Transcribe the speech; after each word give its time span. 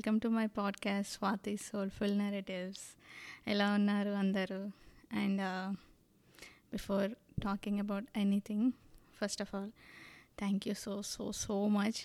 Welcome 0.00 0.20
to 0.20 0.28
my 0.28 0.46
podcast 0.46 1.12
Swathi 1.12 1.56
soulful 1.56 2.18
narratives. 2.18 2.84
ఎలా 3.48 3.74
ఉన్నారు 3.74 4.10
అందరూ? 4.10 4.70
And 5.12 5.40
uh, 5.40 5.74
before 6.72 7.10
talking 7.42 7.78
about 7.78 8.06
anything 8.16 8.72
first 9.20 9.42
of 9.42 9.54
all 9.54 9.70
thank 10.38 10.68
you 10.68 10.74
so 10.74 11.02
so 11.02 11.32
so 11.32 11.68
much. 11.68 11.98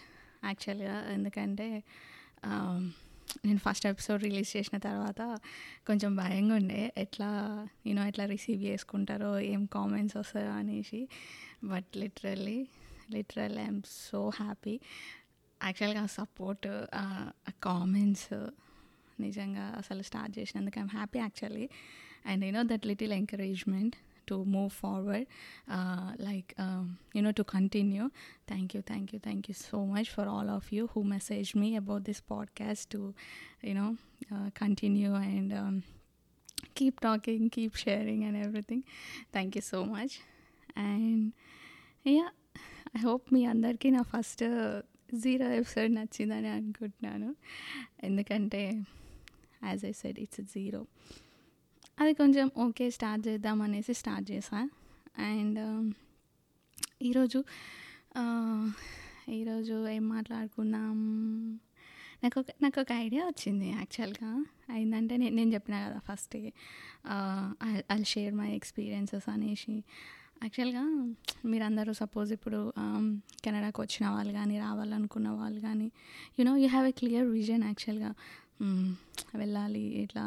యాక్చువల్గా 0.44 1.12
ఎందుకంటే 1.12 1.84
um, 2.44 2.92
నేను 3.46 3.58
first 3.58 3.86
episode 3.86 4.24
release 4.24 4.58
చేసిన 4.58 4.78
తర్వాత 4.78 5.40
కొంచెం 5.88 6.16
భయంగా 6.16 6.56
ఉండే. 6.56 6.94
ఎట్లా 6.98 7.30
యూనో 7.88 8.08
ఎట్లా 8.08 8.26
రిసీవ్ 8.26 8.64
చేసుకుంటారో 8.64 9.40
ఏం 9.40 9.66
కామెంట్స్ 9.66 10.18
వస్తాయో 10.18 10.52
అనేసి. 10.52 11.08
But 11.64 11.98
literally 11.98 12.68
literal 13.12 13.58
I'm 13.58 13.82
so 13.88 14.32
happy. 14.36 14.80
యాక్చువల్గా 15.64 16.06
సపోర్ట్ 16.06 16.68
కామెంట్స్ 17.64 18.34
నిజంగా 19.20 19.66
అసలు 19.78 20.02
స్టార్ట్ 20.02 20.40
చేసినందుకు 20.40 20.80
I'm 20.80 20.90
happy 20.94 21.20
actually 21.20 21.70
and 22.26 22.46
you know 22.46 22.64
that 22.64 22.86
little 22.86 23.14
encouragement 23.14 23.96
to 24.28 24.44
move 24.44 24.70
forward 24.70 25.28
like 26.22 26.54
you know 27.16 27.32
to 27.32 27.44
continue 27.44 28.10
thank 28.48 28.76
you 28.76 28.82
thank 28.82 29.16
you 29.16 29.20
thank 29.20 29.46
you 29.50 29.56
so 29.72 29.86
much 29.86 30.06
for 30.06 30.28
all 30.28 30.50
of 30.50 30.74
you 30.74 30.88
who 30.92 31.02
message 31.02 31.58
me 31.58 31.76
about 31.76 32.04
this 32.04 32.24
podcast 32.32 32.92
to 32.92 33.14
you know 33.64 33.96
continue 34.58 35.14
and 35.14 35.84
keep 36.76 37.00
talking, 37.00 37.50
keep 37.50 37.76
sharing, 37.76 38.24
and 38.24 38.36
everything. 38.38 38.84
Thank 39.32 39.56
you 39.56 39.62
so 39.62 39.86
much. 39.86 40.14
And 40.76 41.34
yeah, 42.06 42.32
I 42.98 43.00
hope 43.00 43.34
మీ 43.34 43.46
అందరికీ 43.46 43.90
నా 43.90 44.02
first 44.02 44.44
zero 45.14 45.48
episode 45.52 45.92
నచ్చిందని 45.96 46.48
అనుకుంటున్నాను. 46.48 47.36
ఎందుకంటే 48.04 48.62
as 49.64 49.86
I 49.86 49.92
said 49.92 50.20
it's 50.20 50.42
zero 50.42 50.82
అది 52.00 52.14
కొంచెం 52.14 52.52
okay 52.58 52.90
start 52.90 53.28
చేద్దాం 53.28 53.62
అనేసి 53.62 53.94
start 53.94 54.32
చేసా. 54.32 54.70
అండ్ 55.18 55.60
um, 55.60 55.96
ఈరోజు 57.02 57.40
ఈరోజు 59.30 59.88
ఏం 59.88 60.10
మాట్లాడుకున్నాం? 60.10 60.98
నాకు 62.24 62.40
ఒక 62.40 62.46
నాకు 62.62 62.78
ఒక 62.82 62.92
ఐడియా 62.92 63.24
వచ్చింది 63.26 63.70
యాక్చువల్గా 63.70 64.46
అయిందంటే 64.70 65.18
నేను 65.18 65.36
నేను 65.36 65.52
చెప్పిన 65.54 65.76
కదా 65.88 66.00
first 66.00 66.36
I 67.96 68.04
share 68.04 68.36
my 68.36 68.50
experiences 68.56 69.30
అనేసి. 69.30 69.84
యాక్చువల్గా 70.44 70.84
మీరందరూ 71.52 71.92
సపోజ్ 71.94 72.32
ఇప్పుడు 72.34 72.60
కెనడాకి 73.44 73.80
వచ్చిన 73.82 74.06
వాళ్ళు 74.16 74.34
కానీ 74.34 74.56
రావాలనుకున్న 74.60 75.30
వాళ్ళు 75.30 75.60
కానీ 75.62 75.88
you know 76.40 76.54
you 76.64 76.68
have 76.68 76.88
a 76.88 76.96
clear 77.02 77.28
vision 77.28 77.64
యాక్చువల్గా. 77.64 78.12
వెళ్ళాలి 79.42 79.86
ఇట్లా 80.04 80.26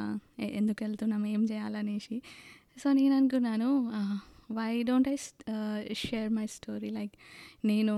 ఎందుకు 0.60 0.80
వెళ్తున్నాం 0.84 1.22
ఏం 1.26 1.44
చేయాలనేసి. 1.44 2.16
సో 2.82 2.88
నేను 2.92 3.14
అనుకున్నాను 3.16 3.70
why 4.58 4.72
don't 4.82 5.08
I 5.08 5.16
share 6.04 6.30
my 6.38 6.46
story 6.56 6.90
like 6.90 7.14
నేను 7.64 7.96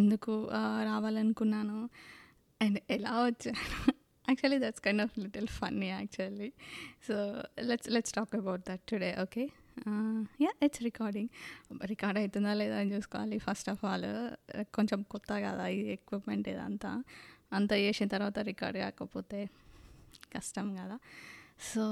ఎందుకు 0.00 0.34
రావాలనుకున్నాను 0.90 1.78
అండ్ 2.60 2.78
ఎలా 2.90 3.14
వచ్చాను. 3.24 3.66
Actually 4.28 4.58
that's 4.66 4.82
kind 4.84 5.02
of 5.02 5.14
little 5.18 5.48
funny 5.58 5.88
actually. 5.88 6.48
So 7.06 7.14
let's 7.70 7.90
let's 7.90 8.14
talk 8.18 8.34
about 8.36 8.62
that 8.68 8.84
today 8.92 9.10
okay 9.22 9.44
yeah 10.44 10.52
it's 10.64 10.82
recording 10.88 11.30
record 11.92 12.18
అవుతుందా 12.20 12.52
లేదా 12.60 12.76
అని 12.82 12.90
చూసుకోవాలి. 12.94 13.36
ఫస్ట్ 13.46 13.68
ఆఫ్ 13.72 13.82
ఆల్ 13.90 14.08
కొంచెం 14.76 15.00
కొత్త 15.14 15.32
కదా 15.46 15.66
ఈ 15.76 15.80
ఎక్విప్మెంట్ 15.96 16.48
ఇదంతా. 16.54 16.90
అంతా 17.58 17.76
చేసిన 17.84 18.08
తర్వాత 18.14 18.38
రికార్డ్ 18.50 18.78
కాకపోతే 18.84 19.40
కష్టం 20.34 20.68
కదా. 20.80 20.96
So 21.70 21.82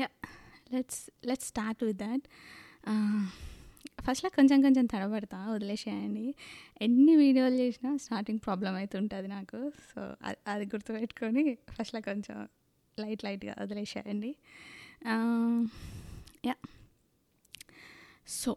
yeah 0.00 0.08
let's 0.74 1.02
let's 1.30 1.48
start 1.52 1.82
with 1.88 2.00
that 2.06 2.26
ఫస్ట్లో 4.06 4.28
కొంచెం 4.36 4.58
కొంచెం 4.62 4.86
తడబడతా 4.86 5.38
వదిలేసేయండి. 5.54 6.26
ఎన్ని 6.86 7.16
వీడియోలు 7.16 7.56
చేసినా 7.62 7.90
స్టార్టింగ్ 8.04 8.40
ప్రాబ్లం 8.46 8.74
అవుతుంటుంది 8.74 9.28
నాకు. 9.28 9.60
సో 9.90 10.00
అది 10.52 10.64
గుర్తుపెట్టుకొని 10.74 11.44
ఫస్ట్లో 11.76 12.00
కొంచెం 12.00 12.38
లైట్ 12.98 13.24
లైట్గా 13.28 13.54
వదిలేసేయండి. 13.62 14.32
Uh, 15.12 15.58
yeah 16.48 16.54
so 18.28 18.56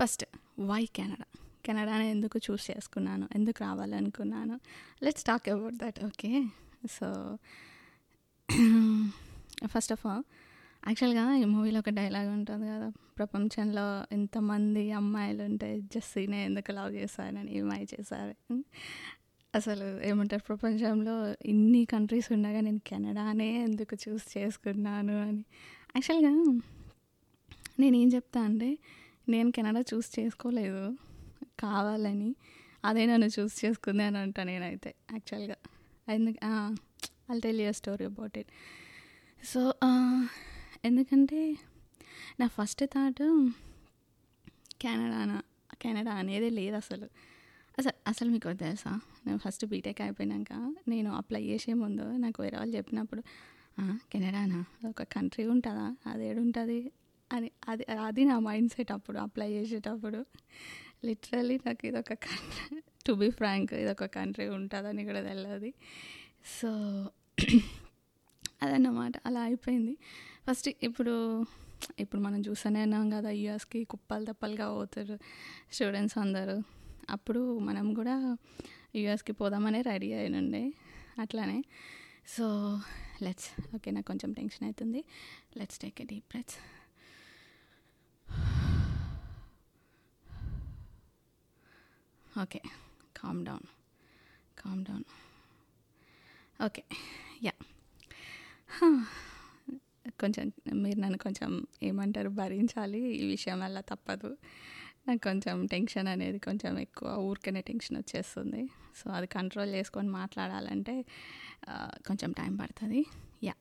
first 0.00 0.24
why 0.60 0.86
Canada 0.86 1.24
కెనడాని 1.64 2.10
ఎందుకు 2.10 2.38
చూస్ 2.38 2.70
చేసుకున్నాను? 2.70 3.28
ఎందుకు 3.34 3.62
రావాలనుకున్నాను? 3.62 4.60
Let's 5.02 5.24
talk 5.24 5.48
about 5.48 5.74
that 5.74 6.04
okay 6.04 6.42
so 6.90 7.38
first 9.66 9.92
of 9.92 10.06
all 10.06 10.22
యాక్చువల్గా 10.88 11.36
ఈ 11.36 11.44
మూవీలో 11.44 11.78
ఒక 11.78 11.88
డైలాగ్ 11.88 12.28
ఉంటుంది 12.28 12.66
కదా? 12.66 12.92
ప్రపంచంలో 13.18 14.06
ఎంతమంది 14.12 14.92
అమ్మాయిలు 14.92 15.42
ఉంటే 15.42 15.80
జస్సీనే 15.80 16.44
ఎందుకు 16.44 16.72
లవ్ 16.72 16.94
చేశారని 16.94 17.56
ఏమై 17.56 17.82
చేశారు. 17.82 18.64
అసలు 19.54 20.02
ఏమంటారు? 20.02 20.42
ప్రపంచంలో 20.42 21.34
ఇన్ని 21.46 21.84
కంట్రీస్ 21.84 22.32
ఉండగా 22.32 22.60
నేను 22.60 22.80
కెనడానే 22.86 23.62
ఎందుకు 23.62 23.96
చూస్ 24.08 24.38
చేసుకున్నాను 24.38 25.22
అని. 25.22 25.44
యాక్చువల్గా 25.96 26.60
నేనేం 27.82 28.08
చెప్తా 28.08 28.40
అంటే 28.42 28.70
నేను 29.28 29.48
కెనడా 29.50 29.82
చూస్ 29.90 30.08
చేసుకోలేదు. 30.18 30.82
కావాలని 31.60 32.30
అదే 32.84 33.02
నన్ను 33.06 33.28
చూస్ 33.36 33.56
చేసుకుంది 33.64 34.02
అని 34.02 34.18
అంటా 34.18 34.42
నేనైతే 34.42 34.90
యాక్చువల్గా. 35.12 35.56
ఎందుకు 36.08 36.38
I 37.32 37.36
tell 37.44 37.60
you 37.60 37.72
story 37.72 38.04
about 38.04 38.38
it 38.38 38.50
so 39.44 39.60
ఎందుకంటే 40.84 41.40
నా 42.40 42.46
ఫస్ట్ 42.48 42.82
థాట్ 42.94 43.22
కెనడానా 44.82 45.38
కెనడా 45.82 46.12
అనేది 46.12 46.48
లేదు 46.50 46.76
అసలు. 46.76 47.06
అసలు 47.78 47.96
అసలు 48.08 48.28
మీకు 48.30 48.48
తెలుసా? 48.62 48.90
నేను 49.26 49.38
ఫస్ట్ 49.44 49.64
బీటెక్ 49.66 50.00
అయిపోయినాక 50.00 50.52
నేను 50.88 51.10
అప్లై 51.20 51.42
చేసే 51.42 51.72
ముందు 51.82 52.04
నాకు 52.24 52.38
వేరే 52.42 52.56
వాళ్ళు 52.58 52.74
చెప్పినప్పుడు 52.76 53.22
కెనడానా? 54.12 54.58
ఒక 54.88 55.02
కంట్రీ 55.14 55.44
ఉంటుందా? 55.54 55.86
అది 56.10 56.26
ఉంటుంది 56.40 56.78
అని 57.34 57.48
అది 57.68 57.84
అది 58.08 58.22
నా 58.30 58.36
మైండ్ 58.48 58.70
సెట్ 58.74 58.92
అప్పుడు 58.96 59.18
అప్లై 59.18 59.48
చేసేటప్పుడు. 59.52 60.20
లిటరలీ 61.06 61.56
నాకు 61.66 61.82
ఇదొక 61.86 62.14
కంట్రీ 62.26 62.78
టు 63.06 63.12
బీ 63.20 63.28
ఫ్రాంక్ 63.30 63.72
ఇదొక 63.82 64.06
కంట్రీ 64.16 64.46
ఉంటుందని 64.58 65.04
కూడా 65.04 65.20
తెలియదు 65.28 65.70
సో 66.56 66.68
అదన్నమాట 68.62 69.14
అలా 69.26 69.40
అయిపోయింది. 69.48 69.94
ఫస్ట్ 70.46 70.68
ఇప్పుడు 70.88 71.14
ఇప్పుడు 71.98 72.20
మనం 72.26 72.40
చూస్తూనే 72.40 72.80
ఉన్నాం 72.86 73.06
కదా 73.10 73.30
యూఎస్కి 73.30 73.80
కుప్పలు 73.84 74.24
తప్పలుగా 74.24 74.66
పోతారు 74.74 75.16
స్టూడెంట్స్ 75.76 76.18
అందరూ. 76.24 76.56
అప్పుడు 77.10 77.40
మనం 77.68 77.86
కూడా 77.94 78.14
యూఎస్కి 79.00 79.32
పోదామనే 79.32 79.80
రెడీ 79.90 80.10
అయినుండే 80.12 80.62
అట్లానే. 81.18 81.58
సో 82.34 82.44
లెట్స్ 83.24 83.48
ఓకే 83.76 83.90
నాకు 83.90 84.06
కొంచెం 84.06 84.30
టెన్షన్ 84.32 84.64
అవుతుంది 84.64 85.00
let's 85.60 85.80
take 85.84 85.98
a 86.00 86.06
deep 86.12 86.28
breaths 86.30 86.56
okay 92.40 92.60
calm 93.16 93.40
down 93.44 93.66
calm 94.58 94.84
down 94.84 95.04
okay 96.66 96.82
yeah 97.42 97.52
కొంచెం 100.20 100.46
మీరు 100.82 100.98
నన్ను 101.00 101.18
కొంచెం 101.18 101.66
ఏమంటారు 101.82 102.28
భరించాలి. 102.28 103.00
ఈ 103.14 103.24
విషయం 103.26 103.60
వల్ల 103.60 103.80
తప్పదు. 103.80 104.30
నాకు 105.08 105.20
కొంచెం 105.22 105.66
టెన్షన్ 105.66 106.08
అనేది 106.08 106.38
కొంచెం 106.38 106.78
ఎక్కువ 106.78 107.08
ఊరికనే 107.28 107.60
టెన్షన్ 107.60 107.96
వచ్చేస్తుంది. 107.96 108.62
సో 108.98 109.10
అది 109.10 109.26
కంట్రోల్ 109.26 109.70
చేసుకొని 109.74 110.08
మాట్లాడాలంటే 110.08 110.94
కొంచెం 112.06 112.32
టైం 112.32 112.56
పడుతుంది. 112.56 113.00
Yeah 113.42 113.54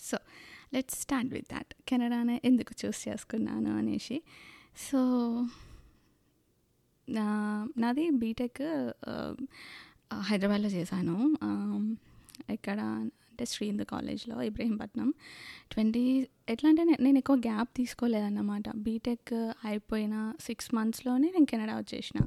so 0.00 0.18
let's 0.74 0.98
start 1.00 1.32
with 1.34 1.48
that 1.54 1.74
కెనడానే 1.88 2.40
ఎందుకు 2.44 2.74
చూస్ 2.84 3.08
చేసుకున్నాను 3.08 3.78
అనేసి. 3.78 4.22
సో 4.88 5.00
నాది 7.08 8.04
బీటెక్ 8.22 8.62
హైదరాబాద్లో 10.28 10.68
చేశాను. 10.68 11.16
ఎక్కడ 12.50 12.80
అంటే 13.30 13.44
శ్రీంద్ 13.52 13.82
కాలేజ్లో 13.84 14.36
ఇబ్రహీంపట్నం. 14.42 15.08
ట్వంటీ 15.72 16.02
ఎట్లా 16.48 16.66
అంటే 16.68 16.84
నేను 16.84 17.18
ఎక్కువ 17.18 17.36
గ్యాప్ 17.36 17.70
తీసుకోలేదన్నమాట. 17.76 18.64
బీటెక్ 18.76 19.32
అయిపోయిన 19.64 20.14
సిక్స్ 20.40 20.70
మంత్స్లోనే 20.74 21.28
నేను 21.34 21.48
కెనడా 21.52 21.74
వచ్చేసిన. 21.76 22.18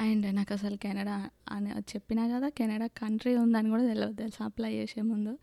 అండ్ 0.00 0.26
నాకు 0.36 0.52
అసలు 0.54 0.76
కెనడా 0.76 1.16
అని 1.48 1.70
చెప్పినా 1.92 2.22
కదా 2.28 2.48
కెనడా 2.48 2.86
కంట్రీ 2.86 3.32
ఉందని 3.36 3.68
కూడా 3.70 3.84
తెలియదు 3.86 4.16
తెలుసు 4.22 4.42
అప్లై 4.42 4.72
చేసే 4.74 5.02
ముందు. 5.02 5.34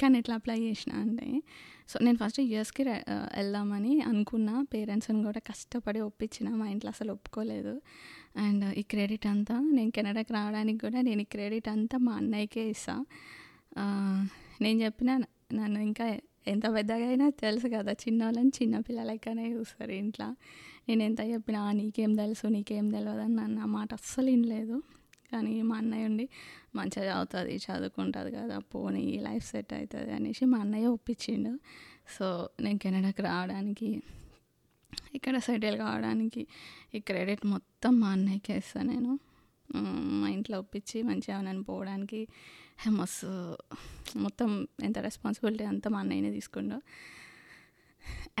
కానీ 0.00 0.16
ఎట్లా 0.18 0.34
అప్లై 0.34 0.58
చేసిన 0.60 0.92
అంటే 0.92 1.26
సో 1.90 1.98
నేను 2.06 2.18
ఫస్ట్ 2.22 2.40
యూఎస్కి 2.40 2.82
వెళ్దామని 3.36 3.92
అనుకున్నా. 4.10 4.54
పేరెంట్స్ని 4.74 5.22
కూడా 5.28 5.40
కష్టపడి 5.50 6.00
ఒప్పించిన 6.08 6.48
మా 6.60 6.66
ఇంట్లో 6.70 6.90
అసలు 6.94 7.10
ఒప్పుకోలేదు. 7.12 7.74
అండ్ 8.36 8.64
ఈ 8.80 8.82
క్రెడిట్ 8.82 9.26
అంతా 9.26 9.56
నేను 9.76 9.90
కెనడాకి 9.90 10.32
రావడానికి 10.32 10.80
కూడా 10.86 11.00
నేను 11.08 11.22
ఈ 11.26 11.28
క్రెడిట్ 11.34 11.68
అంతా 11.68 11.98
మా 11.98 12.12
అన్నయ్యకే 12.12 12.64
ఇస్తా. 12.74 12.96
నేను 14.62 14.78
చెప్పిన 14.84 15.10
నన్ను 15.52 15.80
ఇంకా 15.88 16.06
ఎంత 16.48 16.66
పెద్దగా 16.74 17.06
అయినా 17.06 17.26
తెలుసు 17.44 17.68
కదా 17.76 17.92
చిన్న 18.04 18.20
వాళ్ళని 18.24 18.52
చిన్న 18.58 18.76
పిల్లలకనే 18.78 19.46
చూస్తారు 19.54 19.92
ఇంట్లో. 20.02 20.28
నేను 20.88 21.02
ఎంత 21.02 21.20
చెప్పినా 21.32 21.60
నీకేం 21.80 22.12
తెలుసు 22.14 22.46
నీకేం 22.56 22.86
తెలియదు 22.88 23.22
అని 23.26 23.36
నన్ను 23.36 23.60
ఆ 23.62 23.68
మాట 23.76 23.90
అస్సలు 23.94 24.30
వినలేదు. 24.30 24.76
కానీ 25.32 25.52
మా 25.70 25.76
అన్నయ్య 25.76 26.08
ఉండి 26.10 26.26
మంచిగా 26.76 27.04
చదువుతుంది 27.10 27.54
చదువుకుంటుంది 27.66 28.30
కదా 28.38 28.56
పోనీ 28.72 29.04
లైఫ్ 29.28 29.46
సెట్ 29.50 29.72
అవుతుంది 29.78 30.12
అనేసి 30.18 30.44
మా 30.52 30.58
అన్నయ్య 30.64 30.94
ఒప్పించిండు. 30.96 31.52
సో 32.16 32.26
నేను 32.60 32.78
కెనడాకి 32.84 33.22
రావడానికి 33.22 33.90
ఇక్కడ 35.16 35.36
సెటిల్ 35.46 35.76
కావడానికి 35.84 36.42
ఈ 36.94 37.00
క్రెడిట్ 37.08 37.44
మొత్తం 37.46 37.92
మా 38.00 38.08
అన్నయ్యకి 38.16 38.52
ఇస్తాను 38.52 38.88
నేను. 38.92 39.12
మా 40.20 40.28
ఇంట్లో 40.36 40.56
ఒప్పించి 40.58 40.98
మంచిగా 41.08 41.36
నన్ను 41.48 41.62
పోవడానికి 41.62 42.20
మస్తు 42.98 43.28
మొత్తం 44.24 44.48
ఎంత 44.86 44.98
రెస్పాన్సిబిలిటీ 44.98 45.64
అంతా 45.64 45.88
మా 45.94 45.98
అన్నయ్యనే 46.04 46.30
తీసుకుండు. 46.36 46.76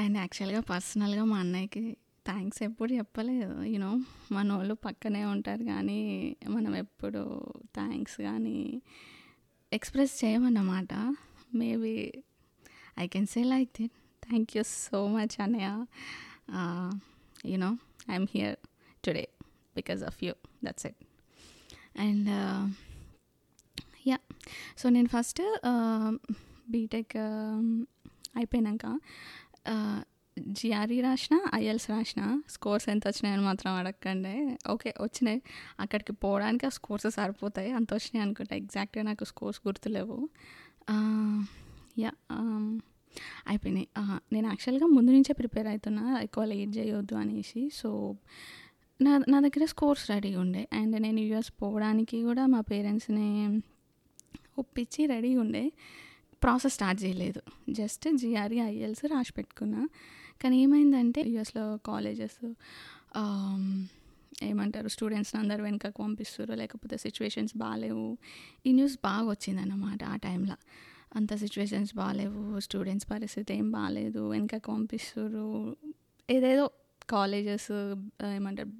అండ్ 0.02 0.16
యాక్చువల్గా 0.18 0.60
పర్సనల్గా 0.72 1.24
మా 1.32 1.38
అన్నయ్యకి 1.44 1.82
థ్యాంక్స్ 2.26 2.60
ఎప్పుడు 2.62 2.90
చెప్పలేదు. 2.92 3.62
యూనో 3.72 3.90
మన 4.32 4.48
వాళ్ళు 4.52 4.74
పక్కనే 4.86 5.22
ఉంటారు 5.24 5.64
కానీ 5.64 6.00
మనం 6.48 6.72
ఎప్పుడు 6.76 7.22
థ్యాంక్స్ 7.74 8.18
కానీ 8.28 8.58
express 9.72 10.14
చేయమన్నమాట. 10.24 10.92
Maybe 11.60 11.94
I 12.98 13.06
can 13.06 13.26
say 13.26 13.42
like 13.44 13.70
that 13.80 13.96
thank 14.22 14.52
you 14.56 14.62
so 14.62 15.00
much 15.16 15.36
Anaya 15.42 15.68
you know 17.52 17.70
I'm 18.10 18.28
here 18.34 18.56
today 19.04 19.24
because 19.76 20.02
of 20.02 20.18
you 20.24 20.34
that's 20.64 20.86
it 20.86 21.00
and 22.06 22.30
yeah 24.10 24.18
so 24.82 24.88
నేను 24.88 25.08
ఫస్ట్ 25.08 25.42
బీటెక్ 26.70 27.14
uh, 27.16 27.54
um, 27.54 27.86
అయిపోయినాక 28.36 28.86
uh, 29.72 29.98
జిఆర్ఈ 30.48 31.00
రాసిన 31.00 31.40
IELTS 31.54 31.90
రాసిన 31.90 32.40
scores 32.50 32.88
ఎంత 32.88 33.06
వచ్చినాయని 33.06 33.42
మాత్రం 33.42 33.72
అడగకండి. 33.72 34.56
Okay 34.70 34.94
వచ్చినాయి. 35.00 35.42
అక్కడికి 35.80 36.12
పోవడానికి 36.12 36.66
ఆ 36.66 36.68
స్కోర్స్ 36.68 37.10
సరిపోతాయి. 37.10 37.72
అంత 37.72 37.94
వచ్చినాయి 37.94 38.24
అనుకుంటా. 38.24 38.56
ఎగ్జాక్ట్గా 38.56 39.04
నాకు 39.04 39.24
స్కోర్స్ 39.24 39.60
గుర్తులేవు. 39.66 40.28
యా 41.98 42.10
um, 42.32 42.82
అయిపోయినాయి. 43.48 43.88
నేను 44.32 44.46
యాక్చువల్గా 44.48 44.86
ముందు 44.86 45.10
నుంచే 45.10 45.32
ప్రిపేర్ 45.32 45.66
అవుతున్నా. 45.66 46.20
ఎక్కువ 46.20 46.44
లేట్ 46.44 46.76
చేయొద్దు 46.76 47.14
అనేసి. 47.14 47.70
సో 47.74 48.16
నా 49.02 49.20
నా 49.28 49.40
దగ్గర 49.40 49.64
స్కోర్స్ 49.64 50.10
రెడీ 50.10 50.34
ఉండే. 50.34 50.68
అండ్ 50.72 51.02
నేను 51.02 51.20
యూఎస్ 51.20 51.52
పోవడానికి 51.62 52.22
కూడా 52.22 52.46
మా 52.46 52.60
పేరెంట్స్ని 52.60 53.60
ఒప్పించి 54.58 55.06
రెడీ 55.06 55.36
ఉండే. 55.36 55.72
ప్రాసెస్ 56.42 56.74
స్టార్ట్ 56.74 57.04
చేయలేదు. 57.04 57.40
జస్ట్ 57.70 58.16
జిఆర్ఈ 58.16 58.58
ఐఎల్స్ 58.60 59.04
రాసి 59.04 59.32
పెట్టుకున్నా. 59.32 59.88
కానీ 60.42 60.62
ఏమైందంటే 60.62 61.20
యూఎస్లో 61.20 61.76
కాలేజెస్ 61.86 62.40
ఏమంటారు 64.42 64.88
స్టూడెంట్స్ని 64.88 65.40
అందరు 65.40 65.62
వెనకకు 65.62 66.02
పంపిస్తారు 66.02 66.54
లేకపోతే 66.54 66.96
సిచ్యువేషన్స్ 66.96 67.56
బాగాలేవు 67.56 68.18
ఈ 68.66 68.72
న్యూస్ 68.72 68.98
బాగా 69.04 69.28
వచ్చిందన్నమాట 69.28 70.04
ఆ 70.04 70.16
టైంలో 70.16 70.56
అంత 71.16 71.34
సిచ్యువేషన్స్ 71.34 71.94
బాగాలేవు 71.94 72.60
స్టూడెంట్స్ 72.60 73.08
పరిస్థితి 73.10 73.54
ఏం 73.54 73.70
బాగాలేదు 73.70 74.28
వెనకకు 74.28 74.72
పంపిస్తారు 74.72 75.76
ఏదేదో 76.30 76.70
కాలేజెస్ 77.08 77.72
ఏమంటారు 78.34 78.70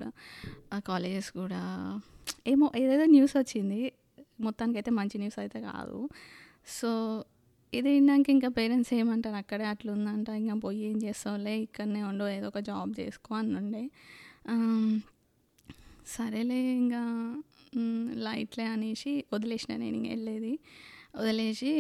కాలేజెస్ 0.81 1.31
కూడా 1.31 1.63
ఏమో 2.47 2.73
ఏదేదో 2.77 3.05
న్యూస్ 3.05 3.37
వచ్చింది. 3.37 3.93
మొత్తానికైతే 4.41 4.91
మంచి 4.91 5.19
న్యూస్ 5.19 5.39
అయితే 5.39 5.61
కాదు. 5.61 6.09
సో 6.81 6.91
ఇది 7.73 7.89
విన్నాక 7.89 8.29
ఇంకా 8.35 8.49
పేరెంట్స్ 8.49 8.93
ఏమంటారు 8.95 9.37
అక్కడే 9.37 9.65
అట్లా 9.65 9.91
ఉందంట 9.93 10.29
ఇంకా 10.43 10.55
పోయి 10.65 10.81
ఏం 10.91 10.97
చేస్తావులే 11.03 11.55
ఇక్కడనే 11.67 12.03
ఉండు 12.03 12.25
ఏదో 12.29 12.49
ఒక 12.49 12.61
జాబ్ 12.71 12.93
చేసుకో 13.01 13.35
అని 13.35 13.55
ఉండే 13.61 13.83
సరేలే 16.15 16.61
ఇంకా 16.83 17.03
లైట్లే 18.27 18.65
అనేసి 18.65 19.13
వదిలేసిన 19.33 19.73
నేను 19.77 19.97
ఇంక 19.97 20.09
వెళ్ళేది. 20.09 20.53
వదిలేసి 21.17 21.71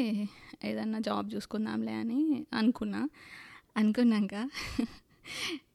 ఏదన్నా 0.64 0.98
జాబ్ 1.08 1.28
చూసుకుందాంలే 1.34 1.94
అని 2.02 2.20
అనుకున్నా. 2.52 3.00
అనుకున్నాక 3.76 4.34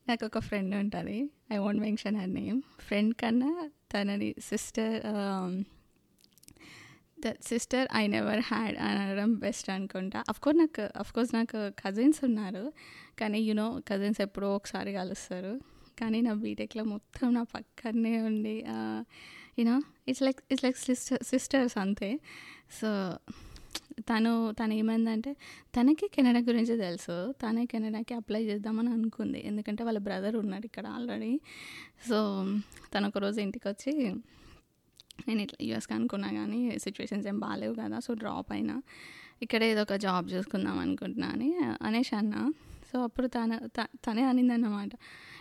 నాకు 0.10 0.24
ఒక 0.26 0.40
ఫ్రెండ్ 0.40 0.74
ఉంటుంది. 0.76 1.18
I 1.54 1.58
want 1.58 1.82
mention 1.82 2.18
her 2.22 2.34
name 2.34 2.60
friend 2.88 3.14
కన్నా 3.16 3.52
తనని 3.94 4.30
sister 4.50 4.96
sister 7.42 7.88
I 7.96 8.08
never 8.08 8.40
had 8.40 8.76
అనడం 8.78 9.34
బెస్ట్ 9.36 9.70
అనుకుంటా. 9.70 10.24
అఫ్కోర్స్ 10.30 10.60
నాకు 10.60 10.84
అఫ్కోర్స్ 11.00 11.34
నాకు 11.36 11.60
కజిన్స్ 11.84 12.24
ఉన్నారు. 12.24 12.74
కానీ 13.20 13.40
యూనో 13.40 13.82
కజిన్స్ 13.90 14.22
ఎప్పుడో 14.22 14.56
ఒకసారి 14.56 14.94
కలుస్తారు. 14.94 15.54
కానీ 16.00 16.22
నా 16.22 16.34
బీటెక్లో 16.34 16.84
మొత్తం 16.84 17.34
నా 17.34 17.44
పక్కనే 17.44 18.22
ఉండి 18.22 18.66
you know 19.60 19.76
it's 20.08 20.24
like 20.24 20.40
it's 20.52 20.64
like 20.66 20.78
sister 20.78 21.24
sisters 21.24 21.78
అంతే. 21.78 22.20
సో 22.82 22.90
తను 24.10 24.52
తను 24.52 24.74
ఏమైందంటే 24.74 25.32
తనకి 25.76 26.08
కెనడా 26.08 26.40
గురించి 26.40 26.74
తెలుసు. 26.78 27.16
తనే 27.32 27.66
కెనడాకి 27.66 28.14
అప్లై 28.14 28.42
చేద్దామని 28.44 28.90
అనుకుంది. 28.90 29.48
ఎందుకంటే 29.48 29.84
వాళ్ళ 29.84 30.00
బ్రదర్ 30.00 30.36
ఉన్నాడు 30.36 30.66
ఇక్కడ 30.66 30.88
ఆల్రెడీ 30.88 31.40
సో 32.10 32.18
తను 32.96 33.08
ఒకరోజు 33.08 33.40
ఇంటికి 33.42 33.68
వచ్చి 33.68 33.94
నేను 35.28 35.42
ఇట్లా 35.42 35.66
యూఎస్కి 35.66 35.94
అనుకున్నా 35.94 36.32
కానీ 36.32 36.80
సిచ్యువేషన్స్ 36.80 37.28
ఏం 37.28 37.40
బాగాలేవు 37.40 37.76
కదా 37.76 38.00
సో 38.00 38.14
డ్రాప్ 38.14 38.52
అయినా. 38.52 38.82
ఇక్కడే 39.42 39.72
ఏదో 39.72 39.82
ఒక 39.82 39.94
జాబ్ 39.94 40.32
చూసుకుందాం 40.34 40.80
అనుకుంటున్నా 40.80 41.28
అని 41.28 41.60
అనేష్ 41.82 42.14
అన్న. 42.14 42.52
సో 42.94 43.04
అప్పుడు 43.04 43.28
తన 43.28 43.60
త- 43.66 43.88
తనే 44.06 44.22
అనిందన్నమాట. 44.24 44.90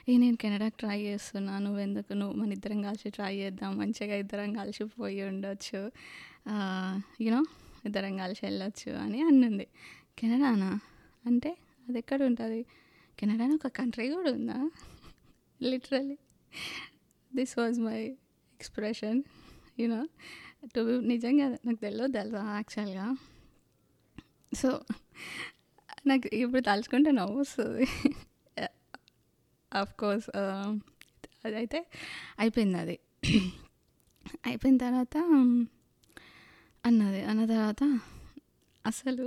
ఏ 0.08 0.16
నేను 0.16 0.36
కెనడాకి 0.36 0.76
ట్రై 0.78 1.02
చేస్తున్నా 1.02 1.58
నువ్వు 1.58 1.80
ఎందుకు 1.80 2.12
నువ్వు 2.12 2.36
మన 2.36 2.52
ఇద్దరం 2.52 2.82
కలిసి 2.82 3.10
ట్రై 3.10 3.36
చేద్దాం 3.36 3.78
మంచిగా 3.78 4.16
ఇద్దరం 4.16 4.52
కలిసి 4.52 4.84
పోయి 4.84 5.22
ఉండొచ్చు. 5.22 5.92
యూనో 7.20 7.44
ఇద్దరం 7.84 8.16
కలిసి 8.16 8.46
వెళ్ళొచ్చు 8.46 8.92
అని 8.92 9.22
అన్నింది. 9.22 9.66
కెనడానా 10.18 10.78
అంటే 11.26 11.56
అది 11.88 11.98
ఎక్కడ 11.98 12.22
ఉంటుంది? 12.22 12.64
కెనడా 13.18 13.44
అని 13.44 13.54
ఒక 13.54 13.66
కంట్రీ 13.66 14.08
కూడా 14.08 14.32
ఉందా? 14.32 14.70
Literally 15.62 16.18
this 17.36 17.58
was 17.58 17.80
my 17.80 18.02
expression 18.54 19.22
you know 19.78 20.08
to 20.76 20.80
నిజంగా 21.00 21.48
నాకు 21.48 21.80
తెలియదు 21.80 22.12
తెలుసా 22.12 22.54
యాక్చువల్గా 22.54 23.06
సో 24.54 24.80
నాకు 26.06 26.34
ఇప్పుడు 26.34 26.60
తలుచుకుంటే 26.60 27.10
నవ్వు 27.10 27.40
వస్తుంది. 27.40 27.86
కోర్స్ 29.98 30.30
um, 30.36 30.82
అదైతే 31.44 31.86
అయిపోయింది 32.38 32.78
అది. 32.78 32.98
అయిపోయిన 34.46 34.76
తర్వాత 34.76 35.16
అన్నది 36.84 37.22
అన్న 37.22 37.44
తర్వాత 37.44 38.00
అసలు 38.86 39.26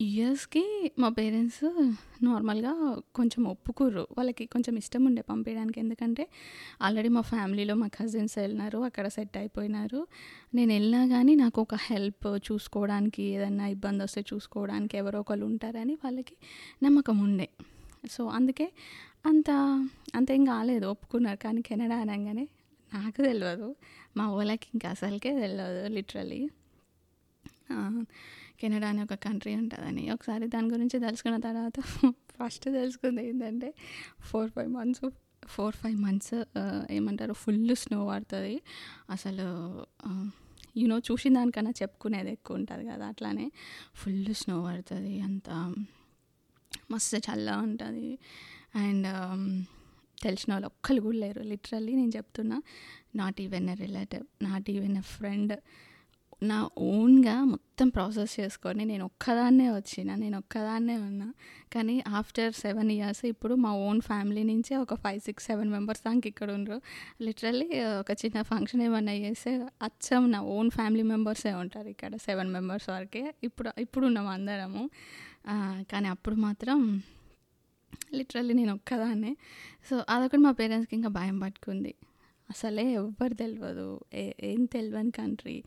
ఇయర్స్కి 0.00 0.92
మా 0.98 1.08
పేరెంట్స్ 1.08 1.64
నార్మల్గా 2.22 2.96
కొంచెం 3.14 3.44
ఒప్పుకుర్రు. 3.44 4.06
వాళ్ళకి 4.18 4.44
కొంచెం 4.46 4.76
ఇష్టం 4.76 5.04
ఉండే 5.04 5.22
పంపించడానికి 5.22 5.80
ఎందుకంటే 5.80 6.28
ఆల్రెడీ 6.82 7.08
మా 7.08 7.20
ఫ్యామిలీలో 7.20 7.74
మా 7.74 7.88
కజిన్స్ 7.88 8.38
వెళ్ళినారు. 8.38 8.78
అక్కడ 8.78 9.08
సెట్ 9.08 9.36
అయిపోయినారు. 9.36 10.06
నేను 10.54 10.72
వెళ్ళినా 10.72 11.06
కానీ 11.06 11.34
నాకు 11.34 11.60
ఒక 11.60 11.74
హెల్ప్ 11.74 12.26
చూసుకోవడానికి 12.52 13.22
ఏదైనా 13.22 13.66
ఇబ్బంది 13.66 14.02
వస్తే 14.02 14.24
చూసుకోవడానికి 14.34 14.96
ఎవరో 14.96 15.20
ఒకరు 15.20 15.44
ఉంటారని 15.44 15.94
వాళ్ళకి 15.94 16.36
నమ్మకం 16.82 17.18
ఉండే. 17.18 17.48
సో 18.10 18.26
అందుకే 18.28 18.72
అంత 19.26 19.50
అంతేం 20.14 20.44
కాలేదు. 20.44 20.86
ఒప్పుకున్నారు. 20.86 21.38
కానీ 21.38 21.62
కెనడా 21.62 21.96
అనగానే 21.96 22.48
నాకు 22.94 23.22
తెలియదు 23.22 23.74
మా 24.16 24.30
వాళ్ళకి 24.30 24.66
ఇంకా 24.74 24.88
అసలుకే 24.90 25.40
తెలియదు 25.40 25.88
లిటరలీ 25.88 26.40
కెనడా 28.60 28.88
అనే 28.92 29.00
ఒక 29.06 29.16
కంట్రీ 29.26 29.52
ఉంటుందని. 29.62 30.04
ఒకసారి 30.14 30.46
దాని 30.54 30.68
గురించి 30.74 30.96
తెలుసుకున్న 31.06 31.36
తర్వాత 31.48 31.76
ఫస్ట్ 32.38 32.66
తెలుసుకుంది 32.78 33.22
ఏంటంటే 33.28 33.68
four 34.28 34.50
five 34.54 34.70
months 34.78 35.04
four 35.54 35.76
five 35.82 35.98
months 36.04 36.34
ఏమంటారు 36.96 37.34
ఫుల్ 37.42 37.74
స్నో 37.82 37.98
పడుతుంది. 38.10 38.56
అసలు 39.10 39.46
యూనో 40.80 40.96
చూసిన 41.08 41.32
దానికన్నా 41.38 41.72
చెప్పుకునేది 41.80 42.30
ఎక్కువ 42.36 42.60
ఉంటుంది 42.60 42.84
కదా 42.90 43.04
అట్లానే 43.12 43.46
ఫుల్ 44.00 44.20
స్నో 44.42 44.56
పడుతుంది 44.66 45.14
అంత 45.28 45.50
మస్తు 46.92 47.18
చల్లగా 47.26 47.58
ఉంటుంది. 47.68 48.08
అండ్ 48.84 49.08
తెలిసిన 50.18 50.50
వాళ్ళు 50.54 50.68
ఒక్కరు 50.72 51.00
కూడా 51.06 51.18
లేరు. 51.24 51.42
లిటరల్లీ 51.52 51.92
నేను 52.00 52.12
చెప్తున్నా 52.18 52.56
not 53.20 53.38
even 53.44 53.68
a 53.74 53.76
relative 53.84 54.26
not 54.48 54.68
even 54.74 54.96
a 55.02 55.04
friend 55.14 55.54
నా 56.42 56.70
ఓన్గా 56.78 57.44
మొత్తం 57.44 57.88
ప్రాసెస్ 57.88 58.40
చేసుకొని 58.40 58.84
నేను 58.84 59.04
ఒక్కదాన్నే 59.04 59.70
వచ్చిన 59.70 60.14
నేను 60.14 60.38
ఒక్కదాన్నే 60.38 60.96
ఉన్నా. 60.96 61.34
కానీ 61.72 62.02
ఆఫ్టర్ 62.08 62.52
సెవెన్ 62.52 62.92
ఇయర్స్ 62.92 63.26
ఇప్పుడు 63.26 63.54
మా 63.54 63.76
ఓన్ 63.76 64.00
ఫ్యామిలీ 64.00 64.42
నుంచి 64.42 64.76
ఒక 64.76 64.94
ఫైవ్ 64.94 65.20
సిక్స్ 65.20 65.46
సెవెన్ 65.46 65.70
మెంబర్స్ 65.70 66.02
దాకా 66.06 66.20
ఇక్కడ 66.26 66.50
ఉండరు. 66.50 66.80
లిటరల్లీ 67.22 67.80
ఒక 67.80 68.10
చిన్న 68.24 68.42
ఫంక్షన్ 68.42 68.82
ఏమన్నా 68.82 69.12
చేస్తే 69.12 69.66
అచ్చం 69.82 70.30
నా 70.30 70.40
ఓన్ 70.40 70.70
ఫ్యామిలీ 70.70 71.02
మెంబర్సే 71.02 71.52
ఉంటారు 71.52 71.88
ఇక్కడ 71.88 72.16
సెవెన్ 72.16 72.50
మెంబర్స్ 72.50 72.88
వరకే. 72.88 73.34
ఇప్పుడు 73.44 73.70
ఇప్పుడు 73.78 74.06
ఉన్నాం 74.06 74.26
అందరము 74.26 74.90
కానీ 75.92 76.08
అప్పుడు 76.08 76.34
మాత్రం 76.34 77.02
లిటరల్లీ 78.14 78.54
నేను 78.54 78.74
ఒక్కదాన్నే. 78.74 79.36
సో 79.90 80.04
అదొకటి 80.08 80.36
మా 80.36 80.50
పేరెంట్స్కి 80.50 80.96
ఇంకా 80.96 81.08
భయం 81.08 81.38
పట్టుకుంది. 81.38 81.94
అసలే 82.50 82.92
ఎవ్వరు 82.92 83.34
తెలియదు 83.34 84.00
ఏ- 84.14 84.32
ఏం 84.42 84.64
తెలియని 84.64 85.10
కంట్రీ. 85.10 85.64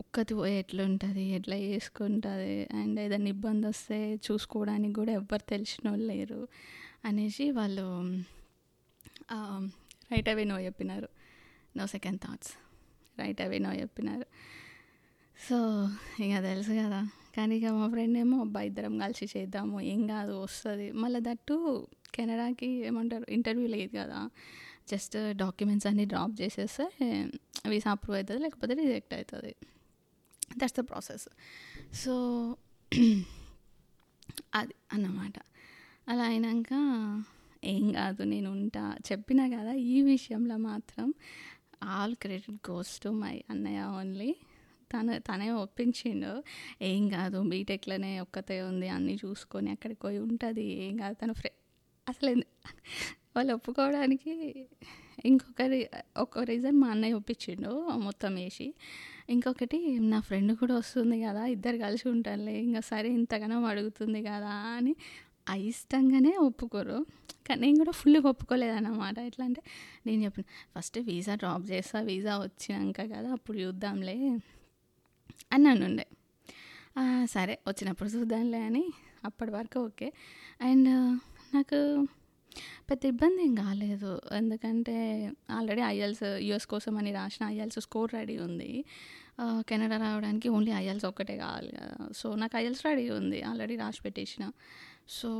ఒక్కతి 0.00 0.34
పోయి 0.34 0.54
ఎట్లుంటుంది 0.58 1.24
ఎట్లా 1.38 1.56
చేసుకుంటుంది 1.56 2.54
అండ్ 2.80 2.98
ఏదైనా 3.00 3.28
ఇబ్బంది 3.36 3.66
వస్తే 3.66 3.98
చూసుకోవడానికి 4.26 4.94
కూడా 5.00 5.12
ఎవ్వరు 5.12 5.44
తెలిసిన 5.54 5.84
వాళ్ళు 5.90 6.06
లేరు 6.12 6.40
అనేసి 7.08 7.44
వాళ్ళు 7.58 7.86
రైట్ 10.12 10.28
అవే 10.28 10.44
నో 10.50 10.56
చెప్పినారు. 10.60 11.08
No 11.78 11.84
second 11.86 12.20
thoughts 12.20 12.52
right 13.20 13.40
away 13.40 13.58
no 13.58 13.72
చెప్పినారు. 13.80 14.26
సో 15.48 15.58
ఇక 16.24 16.34
తెలుసు 16.42 16.72
కదా. 16.82 17.00
కానీ 17.36 17.54
ఇక 17.56 17.66
మా 17.78 17.86
ఫ్రెండ్ 17.88 18.16
ఏమో 18.18 18.36
అబ్బాయి 18.40 18.68
ఇద్దరం 18.70 18.94
కలిసి 18.98 19.26
చేద్దాము 19.34 19.76
ఏం 19.92 20.00
కాదు 20.06 20.32
వస్తుంది. 20.42 20.86
మళ్ళీ 21.02 21.20
దట్టు 21.28 21.56
కెనడాకి 22.14 22.70
ఏమంటారు 22.88 23.26
ఇంటర్వ్యూ 23.36 23.68
లేదు 23.76 23.92
కదా. 23.98 24.20
జస్ట్ 24.92 25.16
డాక్యుమెంట్స్ 25.42 25.86
అన్నీ 25.90 26.04
డ్రాప్ 26.12 26.34
చేసేస్తే 26.42 26.86
వీసా 27.72 27.90
అప్రూవ్ 27.96 28.16
అవుతుంది 28.18 28.40
లేకపోతే 28.46 28.74
రిజెక్ట్ 28.74 29.14
అవుతుంది. 29.14 29.52
దట్స్ 30.58 30.76
ద 30.76 30.80
ప్రాసెస్ 30.80 31.28
సో 31.94 32.14
అది 34.54 34.74
అన్నమాట. 34.92 35.32
అలా 36.08 36.22
అయినాక 36.22 36.72
ఏం 37.64 37.92
కాదు 37.92 38.22
నేను 38.22 38.50
ఉంటా. 38.50 38.96
చెప్పినా 39.12 39.48
కదా 39.48 39.72
ఈ 39.72 40.02
విషయంలో 40.02 40.56
మాత్రం 40.56 41.14
all 41.82 42.16
credit 42.16 42.50
goes 42.50 43.00
to 43.00 43.08
my 43.08 43.44
అన్నయ్య 43.50 43.82
ఓన్లీ. 43.82 44.36
తను 44.92 45.18
తనే 45.18 45.50
ఒప్పించిండు 45.50 46.42
ఏం 46.82 47.08
కాదు 47.08 47.42
బీటెక్లోనే 47.42 48.20
ఒక్కతే 48.20 48.62
ఉంది 48.62 48.88
అన్నీ 48.88 49.18
చూసుకొని 49.24 49.70
అక్కడికి 49.70 50.00
పోయి 50.00 50.18
ఉంటుంది 50.18 50.62
ఏం 50.62 50.96
కాదు. 50.96 51.14
తను 51.14 51.32
ఫ్రె 51.32 51.50
అసలు 52.08 52.42
వాళ్ళు 53.36 53.52
ఒప్పుకోవడానికి 53.54 54.32
ఇంకొకరి 55.24 55.78
ఒక 56.16 56.42
రీజన్ 56.50 56.76
మా 56.82 56.88
అన్నయ్య 56.88 57.14
ఒప్పించిండు 57.14 57.72
మొత్తం 58.06 58.34
వేసి. 58.34 58.66
ఇంకొకటి 59.28 59.78
నా 60.12 60.20
ఫ్రెండ్ 60.20 60.52
కూడా 60.56 60.74
వస్తుంది 60.74 61.16
కదా 61.22 61.46
ఇద్దరు 61.46 61.76
కలిసి 61.76 62.08
ఉంటారులే 62.08 62.54
ఇంకా 62.66 62.80
సరే 62.80 63.08
ఇంతగానో 63.08 63.58
అడుగుతుంది 63.64 64.22
కదా 64.22 64.54
అని 64.76 64.94
అయిష్టంగానే 65.48 66.32
ఒప్పుకోరు. 66.36 66.98
కానీ 67.48 67.60
నేను 67.60 67.76
కూడా 67.78 67.90
ఫుల్గా 67.90 68.28
ఒప్పుకోలేదన్నమాట. 68.28 69.18
ఎట్లా 69.18 69.44
అంటే 69.44 69.62
నేను 70.06 70.20
చెప్పిన 70.24 70.44
ఫస్ట్ 70.76 70.98
వీసా 70.98 71.34
డ్రాప్ 71.34 71.64
చేస్తా 71.70 72.00
వీసా 72.00 72.34
వచ్చినాక 72.38 73.00
కదా 73.14 73.28
అప్పుడు 73.32 73.58
చూద్దాంలే 73.58 74.16
అని 75.52 75.84
ఉండే. 75.88 76.06
సరే 77.24 77.58
వచ్చినప్పుడు 77.68 78.08
చూద్దాంలే 78.08 78.60
అని 78.62 78.84
అప్పటి 79.24 79.50
వరకు 79.50 79.78
ఓకే. 79.80 80.08
అండ్ 80.60 80.90
నాకు 81.54 81.78
పెద్ద 82.90 83.02
ఇబ్బంది 83.12 83.40
ఏం 83.46 83.52
కాలేదు. 83.62 84.12
ఎందుకంటే 84.40 84.96
ఆల్రెడీ 85.58 85.82
ఐఎల్స్ 85.92 86.24
యూఎస్ 86.48 86.66
కోసం 86.72 86.94
అని 87.00 87.12
రాసిన 87.18 87.44
ఐఎల్స్ 87.54 87.80
స్కోర్ 87.86 88.12
రెడీ 88.18 88.36
ఉంది. 88.48 88.70
కెనడా 89.68 89.96
రావడానికి 90.04 90.48
ఓన్లీ 90.56 90.72
ఐఎల్స్ 90.80 91.06
ఒక్కటే 91.10 91.36
కావాలి 91.44 91.70
కదా. 91.78 92.08
సో 92.20 92.26
నాకు 92.42 92.56
ఐఎల్స్ 92.62 92.82
రెడీ 92.88 93.06
ఉంది. 93.20 93.38
ఆల్రెడీ 93.50 93.76
రాసి 93.82 94.02
పెట్టేసిన. 94.06 94.46
సో 95.18 95.30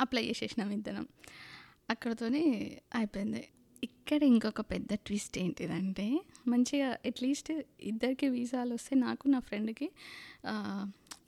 అప్లై 0.00 0.24
చేసేసినాం 0.28 0.70
ఇద్దరం 0.78 1.06
అక్కడతోనే 1.94 2.44
అయిపోయింది. 2.98 3.42
ఇక్కడ 3.86 4.20
ఇంకొక 4.32 4.60
పెద్ద 4.72 4.92
ట్విస్ట్ 5.06 5.36
ఏంటిదంటే 5.42 6.06
మంచిగా 6.52 6.88
అట్లీస్ట్ 7.08 7.50
ఇద్దరికి 7.90 8.26
వీసాలు 8.34 8.72
వస్తే 8.78 8.94
నాకు 9.04 9.24
నా 9.34 9.38
ఫ్రెండ్కి 9.48 9.86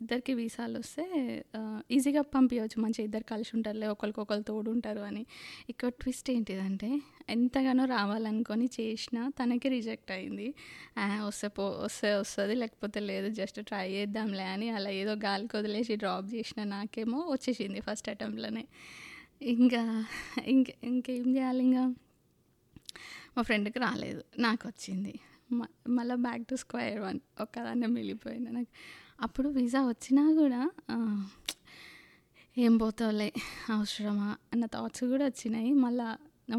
ఇద్దరికి 0.02 0.34
వీసాలు 0.34 0.78
వస్తే 0.78 1.44
ఈజీగా 1.90 2.22
పంపించవచ్చు 2.22 2.82
మంచిగా 2.82 3.04
ఇద్దరు 3.04 3.22
కలిసి 3.22 3.50
ఉంటారులే 3.54 3.86
ఒకరికొకరు 3.86 4.42
తోడు 4.42 4.70
ఉంటారు 4.70 5.00
అని. 5.00 5.26
ఇక్కడ 5.70 5.88
ట్విస్ట్ 5.88 6.30
ఏంటిదంటే 6.30 7.00
ఎంతగానో 7.28 7.84
రావాలనుకొని 7.84 8.64
చేసినా 8.64 9.28
తనకి 9.28 9.68
రిజెక్ట్ 9.68 10.12
అయింది. 10.12 10.54
వస్తే 11.26 11.48
పో 11.48 11.68
వస్తే 11.68 12.14
వస్తుంది 12.14 12.54
లేకపోతే 12.54 13.00
లేదు 13.00 13.28
జస్ట్ 13.28 13.66
ట్రై 13.66 13.90
చేద్దాంలే 13.90 14.44
అని 14.44 14.68
అలా 14.68 14.90
ఏదో 14.90 15.12
గాలికి 15.12 15.56
వదిలేసి 15.56 15.96
డ్రాప్ 15.96 16.34
చేసిన 16.34 16.64
నాకేమో 16.64 17.18
వచ్చేసింది 17.18 17.80
ఫస్ట్ 17.80 18.08
అటెంప్ట్లోనే. 18.08 18.66
ఇంకా 19.42 20.04
ఇంక 20.44 20.66
ఇంకేం 20.84 21.36
చేయాలి 21.36 21.64
ఇంకా? 21.64 21.94
మా 23.36 23.42
ఫ్రెండ్కి 23.42 23.78
రాలేదు 23.78 24.22
నాకు 24.38 24.68
వచ్చింది. 24.68 25.20
మ- 25.52 25.66
మళ్ళీ 25.88 26.14
బ్యాక్ 26.14 26.46
టు 26.46 26.56
స్క్వేర్ 26.56 27.00
వన్ 27.00 27.20
ఒక్కదాన్నే 27.40 27.86
మిగిలిపోయింది 27.86 28.52
నాకు. 28.52 28.66
అప్పుడు 29.22 29.48
వీసా 29.56 29.80
వచ్చినా 29.92 30.22
కూడా 30.40 30.60
ఏం 32.56 32.74
పోతావులే 32.82 33.28
అవసరమా 33.74 34.28
అన్న 34.52 34.64
థాట్స్ 34.66 35.04
కూడా 35.12 35.24
వచ్చినాయి. 35.30 35.70
మళ్ళా 35.84 36.08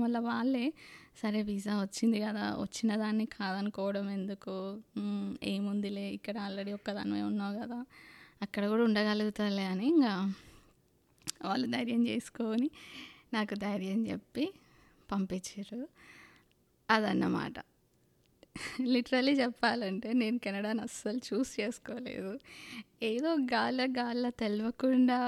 మళ్ళీ 0.04 0.20
వాళ్ళే 0.30 0.66
సరే 1.22 1.40
వీసా 1.50 1.74
వచ్చింది 1.82 2.18
కదా 2.26 2.46
వచ్చిన 2.62 2.96
దాన్ని 3.02 3.26
కాదనుకోవడం 3.36 4.06
ఎందుకు? 4.18 4.56
ఏముందిలే 5.54 6.06
ఇక్కడ 6.18 6.36
ఆల్రెడీ 6.46 6.72
ఒక్కదానివే 6.80 7.24
ఉన్నావు 7.32 7.56
కదా 7.62 7.80
అక్కడ 8.46 8.64
కూడా 8.72 8.84
ఉండగలుగుతాలే 8.90 9.66
అని 9.74 9.86
ఇంకా 9.94 10.14
వాళ్ళు 11.50 11.68
ధైర్యం 11.76 12.02
చేసుకొని 12.12 12.70
నాకు 13.36 13.54
ధైర్యం 13.66 14.00
చెప్పి 14.12 14.46
పంపించారు 15.12 15.82
అదన్నమాట. 16.90 17.56
లిటరలీ 18.94 19.34
చెప్పాలంటే 19.34 20.14
నేను 20.14 20.38
కెనడాని 20.38 20.82
అస్సలు 20.82 21.22
చూస్ 21.30 21.60
చేసుకోలేదు. 21.60 22.34
ఏదో 23.04 23.32
గాల 23.54 23.82
గాల 23.98 24.30
తెలియకుండా 24.30 25.20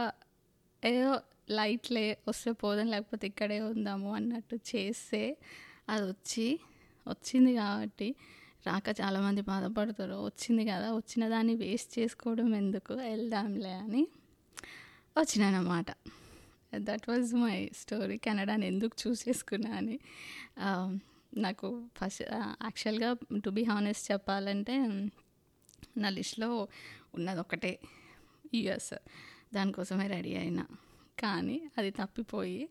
ఏదో 0.84 1.12
లైట్లే 1.50 2.17
వస్తే 2.27 2.51
పోదాం 2.51 2.88
లేకపోతే 2.88 3.27
ఇక్కడే 3.27 3.60
ఉందాము 3.62 4.13
అన్నట్టు 4.13 4.55
చేస్తే 4.72 5.38
అది 5.89 6.05
వచ్చి 6.08 6.60
వచ్చింది 7.08 7.51
కాబట్టి 7.55 8.15
రాక 8.67 8.88
చాలామంది 9.01 9.41
బాధపడతారు. 9.41 10.15
వచ్చింది 10.25 10.65
కదా 10.65 10.88
వచ్చిన 10.94 11.24
దాన్ని 11.27 11.55
వేస్ట్ 11.55 12.00
చేసుకోవడం 12.00 12.55
ఎందుకు? 12.55 12.94
వెళ్దాంలే 13.08 13.74
అని 13.86 14.03
వచ్చినానమాట. 15.17 15.89
దట్ 16.88 17.05
వాజ్ 17.10 17.34
మై 17.34 17.70
స్టోరీ 17.82 18.17
కెనడాని 18.17 18.65
ఎందుకు 18.67 18.96
చూస్ 19.03 19.29
చేసుకున్నా 19.29 19.72
అని. 19.77 19.98
నాకు 21.38 21.89
ఫస్ట్ 21.98 22.24
యాక్చువల్గా 22.32 23.13
టు 23.46 23.50
బీ 23.50 23.63
హానెస్ట్ 23.63 24.12
చెప్పాలంటే 24.12 24.75
నా 25.98 26.10
లిస్ట్లో 26.10 26.68
ఉన్నది 27.15 27.39
ఒకటే 27.39 27.80
యుఎస్. 28.56 28.94
దానికోసమే 29.54 30.08
రెడీ 30.08 30.36
అయినా. 30.36 30.65
కానీ 31.20 31.70
అది 31.77 31.92
తప్పిపోయి 31.92 32.70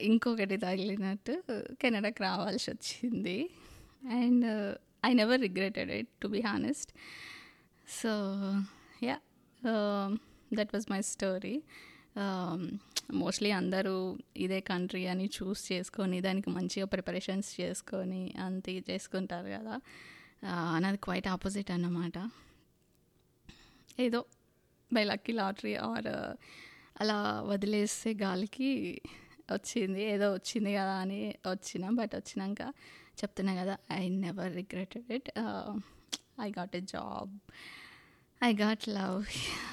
ఇంకొకటి 0.00 0.56
తగిలినట్టు 0.56 1.42
కెనడాకి 1.80 2.22
రావాల్సి 2.22 2.70
వచ్చింది. 2.70 3.50
And 4.10 4.78
I 5.06 5.12
never 5.12 5.40
regretted 5.40 5.90
it 5.90 6.08
to 6.22 6.28
be 6.28 6.40
honest 6.40 6.92
so 7.88 8.12
yeah 9.02 9.16
that 10.54 10.70
was 10.74 10.90
my 10.90 11.00
story 11.00 11.62
mostly 13.12 13.50
అందరూ 13.50 14.18
ఇదే 14.36 14.60
కంట్రీ 14.60 15.06
అని 15.06 15.30
చూస్ 15.42 15.72
చేసుకొని 15.72 16.20
దానికి 16.20 16.50
మంచిగా 16.50 16.86
ప్రిపరేషన్స్ 16.86 17.60
చేసుకొని 17.60 18.34
అంత 18.44 18.68
చేసుకుంటారు 18.68 19.46
కదా. 19.46 19.80
Uh, 20.44 20.78
నాది 20.78 20.96
క్వైట్ 20.96 21.28
ఆపోజిట్ 21.28 21.70
అన్నమాట. 21.70 22.30
ఏదో 24.00 24.24
బై 24.92 25.04
లక్కీ 25.04 25.32
లాటరీ 25.32 25.74
ఆర్ 25.74 26.36
అలా 27.00 27.40
వదిలేస్తే 27.40 28.14
గాలికి 28.14 29.00
వచ్చింది. 29.52 30.02
ఏదో 30.02 30.32
వచ్చింది 30.32 30.74
కదా 30.74 30.94
అని 30.94 31.34
వచ్చిన 31.50 31.90
బట్ 31.90 32.10
వచ్చినాక 32.14 32.60
చెప్తున్నా 33.14 33.54
కదా 33.54 33.76
I 33.92 34.08
never 34.08 34.54
regretted 34.54 35.12
it. 35.12 35.30
I 36.40 36.50
got 36.50 36.76
a 36.76 36.80
job. 36.80 37.38
I 38.44 38.54
got 38.54 38.88
love. 38.88 39.24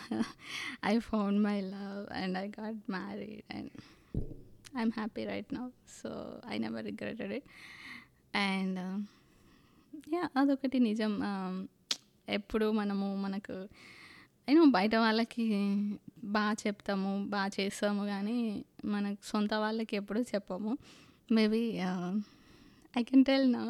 I 0.86 1.00
found 1.00 1.44
my 1.44 1.62
love. 1.62 1.91
And 2.20 2.38
I 2.38 2.48
got 2.60 2.80
married 2.96 3.46
and 3.58 3.72
I'm 4.78 4.94
happy 5.00 5.24
right 5.32 5.52
now 5.54 5.66
so 6.00 6.10
I 6.54 6.58
never 6.58 6.86
regretted 6.92 7.34
it 7.40 7.50
and 8.46 8.80
yeah 10.16 10.24
అదొకటి 10.40 10.80
నిజం. 10.90 11.14
Um, 11.32 11.56
ఎప్పుడు 12.28 12.66
మనము 12.72 13.08
మనకు 13.24 13.56
అయినా 14.48 14.62
బయట 14.76 14.96
వాళ్ళకి 14.96 15.46
బాగా 16.36 16.54
చెప్తాము 16.64 17.12
బాగా 17.34 17.50
చేస్తాము 17.58 18.04
కానీ 18.06 18.38
మనకు 18.86 19.22
సొంత 19.32 19.54
వాళ్ళకి 19.64 19.96
ఎప్పుడు 19.96 20.20
చెప్పము. 20.32 20.72
మేబీ 21.38 21.62
ఐ 23.00 23.04
కెన్ 23.10 23.26
టెల్ 23.30 23.48
నా 23.52 23.64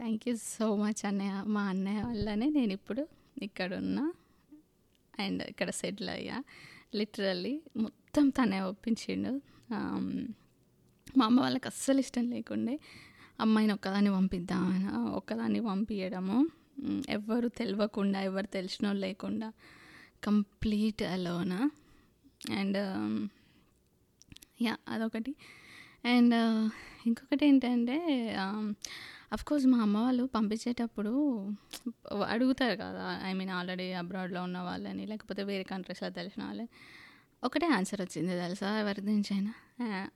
థ్యాంక్ 0.00 0.24
యూ 0.28 0.34
సో 0.56 0.66
మచ్ 0.82 1.02
అన్నయ్య 1.10 1.34
మా 1.54 1.62
అన్నయ్య 1.72 2.02
వల్లనే 2.08 2.48
నేను 2.58 2.72
ఇప్పుడు 2.78 3.02
ఇక్కడ 3.42 3.70
ఉన్నా 3.82 4.04
అండ్ 5.14 5.42
ఇక్కడ 5.52 5.70
సెటిల్ 5.80 6.10
అయ్యా. 6.16 6.38
లిటరల్లీ 6.94 7.60
మొత్తం 7.76 8.28
తనే 8.28 8.60
ఒప్పించిండు. 8.60 9.30
మా 11.18 11.26
అమ్మ 11.26 11.40
వాళ్ళకి 11.40 11.68
అస్సలు 11.68 11.98
ఇష్టం 11.98 12.30
లేకుండే 12.30 12.78
అమ్మాయిని 13.40 13.72
ఒక్కదాన్ని 13.72 14.10
పంపిద్దామని 14.10 15.10
ఒక్కదాన్ని 15.10 15.64
పంపించడము 15.66 16.46
ఎవరు 16.80 17.02
ఎవ్వరు 17.08 17.48
తెలియకుండా 17.48 18.20
ఎవరు 18.20 18.46
తెలిసిన 18.46 18.86
వాళ్ళు 18.86 19.06
లేకుండా 19.06 19.52
కంప్లీట్ 20.24 21.02
అలోనా. 21.02 21.70
అండ్ 22.50 22.76
యా 24.62 24.76
అదొకటి. 24.88 25.34
అండ్ 26.04 26.34
ఇంకొకటి 27.06 27.46
ఏంటంటే 27.46 27.96
కోర్స్ 29.32 29.66
మా 29.66 29.78
అమ్మ 29.78 29.96
వాళ్ళు 29.98 30.24
పంపించేటప్పుడు 30.26 31.12
అడుగుతారు 32.26 32.76
కదా 32.76 33.06
ఐ 33.24 33.32
మీన్ 33.32 33.50
ఆల్రెడీ 33.50 33.92
అబ్రాడ్లో 33.92 34.42
ఉన్న 34.42 34.58
వాళ్ళని 34.58 35.04
లేకపోతే 35.06 35.42
వేరే 35.42 35.62
కంట్రీస్లో 35.62 36.10
తెలిసిన 36.10 36.42
వాళ్ళని. 36.44 36.68
ఒకటే 37.42 37.66
ఆన్సర్ 37.66 38.00
వచ్చింది 38.02 38.34
తెలుసా? 38.40 38.68
ఎవరి 38.78 39.02
నుంచి 39.06 39.30
అయినా. 39.34 39.52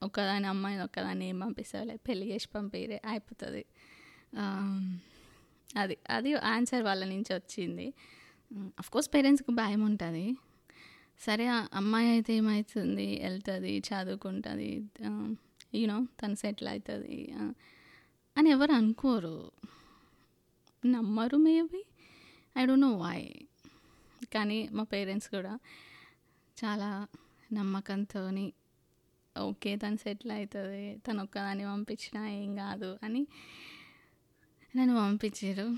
ఒక్కదాని 0.03 0.47
అమ్మాయిని 0.47 0.83
ఒక్కదాన్ని 0.83 1.25
ఏం 1.29 1.39
పంపిస్తావులే? 1.41 1.97
పెళ్ళి 2.09 2.27
చేసి 2.33 2.49
పంపిరే 2.49 2.99
అయిపోతుంది. 3.07 3.63
అది 5.77 5.97
అది 6.11 6.31
ఆన్సర్ 6.35 6.83
వాళ్ళ 6.83 7.03
నుంచి 7.05 7.33
వచ్చింది. 7.35 7.87
కోర్స్ 8.91 9.11
పేరెంట్స్కి 9.15 9.53
భయం 9.53 9.83
ఉంటుంది. 9.85 10.25
సరే 11.21 11.47
అమ్మాయి 11.75 12.09
అయితే 12.09 12.33
ఏమవుతుంది 12.35 13.09
వెళ్తుంది 13.23 13.73
చదువుకుంటుంది 13.89 14.69
యూనో 15.75 15.99
తను 16.21 16.35
సెటిల్ 16.35 16.69
అవుతుంది 16.69 17.19
అని 18.41 18.51
ఎవరు 18.51 18.73
అనుకోరు. 18.73 19.51
నమ్మరు 20.87 21.37
maybe. 21.37 21.85
I 22.59 22.67
don't 22.67 22.81
know 22.81 22.97
why. 22.97 23.35
కానీ 24.35 24.69
మా 24.73 24.83
పేరెంట్స్ 24.83 25.29
కూడా 25.29 25.59
చాలా 26.65 27.07
నమ్మకంతో 27.53 28.51
ఓకే 29.41 29.77
తను 29.77 29.97
సెటిల్ 29.97 30.33
అవుతుంది 30.33 30.99
తను 30.99 31.23
ఒక్కదాన్ని 31.23 31.65
పంపించినా 31.65 32.29
ఏం 32.29 32.57
కాదు 32.57 32.99
అని 33.03 33.27
నన్ను 34.77 34.97
పంపించారు. 34.97 35.77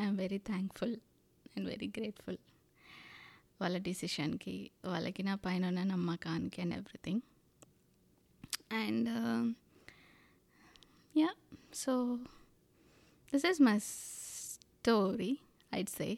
I'm 0.00 0.18
very 0.18 0.38
thankful 0.38 0.96
and 1.56 1.68
very 1.68 1.86
grateful. 1.86 2.38
వాళ్ళ 3.60 3.78
డిసిషన్కి 3.78 4.70
వాళ్ళకి 4.84 5.22
నా 5.22 5.34
పైన 5.34 5.66
ఉన్న 5.66 5.82
నమ్మకానికి 5.82 6.60
and 6.60 6.74
everything. 6.74 7.20
And 8.72 9.08
yeah. 11.18 11.34
So 11.72 11.92
this 13.32 13.44
is 13.46 13.60
my 13.62 13.78
story 13.82 15.32
I'd 15.72 15.90
say 15.90 16.08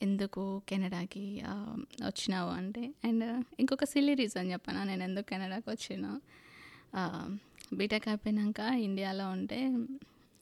ఎందుకు 0.00 0.42
కెనడాకి 0.66 1.24
um, 1.50 1.80
వచ్చినావు 2.04 2.50
అంటే 2.50 2.84
అండ్ 3.04 3.24
uh, 3.24 3.38
ఇంకొక 3.58 3.84
సిల్లీ 3.84 4.14
రీజన్ 4.14 4.48
చెప్పనా 4.52 4.80
నేను 4.84 5.02
ఎందుకు 5.02 5.26
కెనడాకి 5.26 5.68
వచ్చినా. 5.70 6.10
Um, 6.92 7.28
బీటెక్ 7.72 8.08
అయిపోయినాక 8.08 8.60
ఇండియాలో 8.82 9.26
ఉంటే 9.30 9.58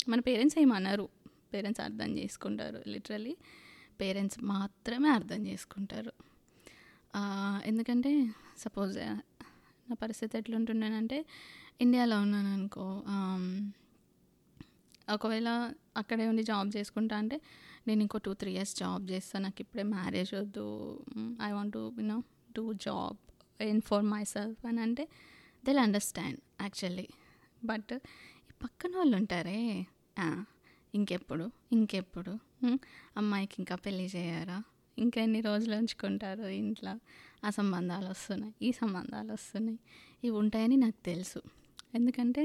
మన 0.08 0.18
పేరెంట్స్ 0.20 0.58
ఏమన్నారు 0.58 1.06
పేరెంట్స్ 1.52 1.80
అర్థం 1.80 2.10
చేసుకుంటారు 2.18 2.80
లిటరలీ 2.86 3.34
పేరెంట్స్ 4.00 4.38
మాత్రమే 4.44 5.10
అర్థం 5.10 5.42
చేసుకుంటారు. 5.46 6.14
Uh, 7.14 7.56
ఎందుకంటే 7.66 8.12
సపోజ్ 8.56 8.96
uh, 8.98 9.16
నా 9.86 9.94
పరిస్థితి 9.94 10.34
ఎట్లుంటుండేనంటే 10.38 11.20
ఇండియాలో 11.80 12.20
ఉన్నాను 12.20 12.48
అనుకో 12.52 12.84
ఒకవేళ 15.14 15.48
అక్కడే 15.96 16.28
ఉండి 16.28 16.42
జాబ్ 16.42 16.76
చేసుకుంటా 16.76 17.16
అంటే 17.16 17.36
నేను 17.88 18.00
ఇంకో 18.00 18.18
టూ 18.18 18.32
త్రీ 18.34 18.50
ఇయర్స్ 18.52 18.76
జాబ్ 18.76 19.10
చేస్తాను 19.10 19.42
నాకు 19.42 19.60
ఇప్పుడే 19.60 19.82
మ్యారేజ్ 19.82 20.34
వద్దు. 20.34 20.64
I 21.42 21.50
want 21.52 21.72
to 21.72 21.92
you know 21.98 22.18
do 22.56 22.72
job 22.86 23.18
in 23.62 23.80
for 23.80 24.04
myself 24.24 24.66
అని 24.66 24.80
అంటే 24.80 25.04
దిల్ 25.64 25.78
అండర్స్టాండ్ 25.78 26.38
యాక్చువల్లీ 26.60 27.06
బట్ 27.64 27.92
ఈ 28.48 28.54
పక్కన 28.62 28.96
వాళ్ళు 28.96 29.16
ఉంటారే 29.16 29.60
ఇంకెప్పుడు 30.94 31.46
ఇంకెప్పుడు 31.72 32.32
అమ్మాయికి 33.16 33.56
ఇంకా 33.58 33.74
పెళ్ళి 33.76 34.06
చేయరా? 34.14 34.58
ఇంకా 34.96 35.18
ఎన్ని 35.22 35.40
రోజులు 35.40 35.76
ఉంచుకుంటారు 35.76 36.42
ఇంట్లో? 36.62 36.94
ఆ 37.44 37.50
సంబంధాలు 37.50 38.08
వస్తున్నాయి 38.08 38.54
ఈ 38.62 38.72
సంబంధాలు 38.72 39.32
వస్తున్నాయి. 39.32 39.78
ఇవి 40.24 40.34
ఉంటాయని 40.36 40.76
నాకు 40.76 41.04
తెలుసు. 41.04 41.40
ఎందుకంటే 41.94 42.42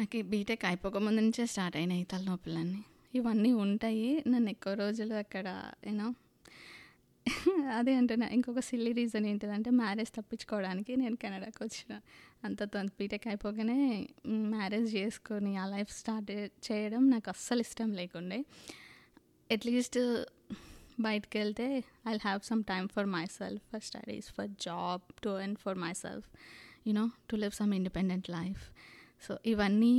నాకు 0.00 0.22
బీటెక్ 0.22 0.64
అయిపోక 0.64 0.96
ముందు 0.96 1.20
నుంచే 1.20 1.46
స్టార్ట్ 1.46 1.76
అయినాయి 1.76 2.04
తలనొప్పులన్నీ. 2.04 2.84
ఇవన్నీ 3.14 3.52
ఉంటాయి. 3.52 4.24
నన్ను 4.28 4.50
ఎక్కువ 4.50 4.74
రోజులు 4.74 5.14
అక్కడ 5.14 5.46
యూనో 5.86 6.08
అదే 7.78 7.94
అంటున్నా. 7.94 8.26
ఇంకొక 8.28 8.60
సిల్లీ 8.60 8.92
రీజన్ 8.92 9.26
ఏంటిదంటే 9.26 9.70
మ్యారేజ్ 9.70 10.10
తప్పించుకోవడానికి 10.10 10.96
నేను 10.96 11.16
కెనడాకి 11.16 11.64
వచ్చిన. 11.64 11.92
అంత 12.44 12.62
తొంత 12.64 12.90
బీటెక్ 12.98 13.26
అయిపోగానే 13.26 13.78
మ్యారేజ్ 14.26 14.96
చేసుకొని 14.96 15.56
ఆ 15.56 15.66
లైఫ్ 15.66 15.92
స్టార్ట్ 15.92 16.30
చేయడం 16.66 17.10
నాకు 17.10 17.30
అస్సలు 17.30 17.60
ఇష్టం 17.60 17.92
లేకుండే. 17.92 18.38
అట్లీస్ట్ 19.50 19.98
బయటకు 21.00 21.38
వెళ్తే 21.38 21.66
I 22.08 22.12
have 22.16 22.40
some 22.44 22.64
time 22.64 22.88
for 22.88 23.06
myself 23.26 23.62
for 23.72 23.80
studies 23.80 24.32
for 24.32 24.48
job 24.48 25.02
to 25.22 25.28
and 25.28 25.58
for 25.58 25.78
myself 25.92 26.28
you know 26.86 27.04
to 27.30 27.36
live 27.42 27.54
some 27.58 27.72
independent 27.78 28.28
life 28.36 28.62
so 29.24 29.32
ఇవన్నీ 29.52 29.92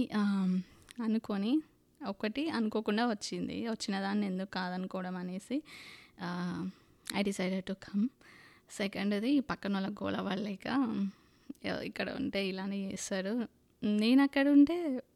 అనుకొని 1.06 1.54
ఒకటి 2.02 2.44
అనుకోకుండా 2.58 3.04
వచ్చింది. 3.12 3.58
వచ్చిన 3.74 3.96
దాన్ని 4.06 4.26
ఎందుకు 4.32 4.52
కాదనుకోవడం 4.58 5.16
అనేసి 5.22 5.58
ఐ 7.20 7.22
డిసైడెడ్ 7.30 7.66
టు 7.72 7.76
కమ్ 7.88 8.04
సెకండ్ది 8.78 9.32
పక్కన 9.50 9.74
వాళ్ళ 9.78 9.90
గోల 10.02 10.18
వాళ్ళక 10.28 10.68
ఇక్కడ 11.90 12.08
ఉంటే 12.20 12.40
ఇలానే 12.52 12.78
చేస్తారు. 12.88 13.34
నేను 13.84 14.22
అక్కడ 14.28 14.46
ఉంటే 14.58 14.76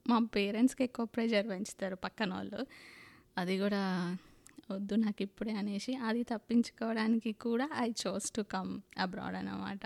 మా 0.10 0.18
పేరెంట్స్కి 0.36 0.84
ఎక్కువ 0.88 1.06
ప్రెషర్ 1.16 1.48
పెంచుతారు 1.52 1.96
పక్కన 2.06 2.30
వాళ్ళు 2.38 2.60
అది 3.42 3.56
కూడా 3.64 3.82
వద్దు 4.72 4.96
నాకు 5.04 5.22
ఇప్పుడే 5.28 5.54
అనేసి 5.62 5.94
అది 6.10 6.22
తప్పించుకోవడానికి 6.24 7.32
కూడా 7.46 7.68
I 7.86 7.90
chose 8.04 8.28
to 8.38 8.42
come 8.56 8.72
abroad 9.04 9.38
అన్నమాట. 9.42 9.86